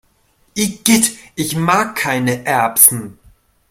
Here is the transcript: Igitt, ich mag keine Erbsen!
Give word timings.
Igitt, 0.55 1.11
ich 1.35 1.55
mag 1.55 1.93
keine 1.93 2.43
Erbsen! 2.43 3.19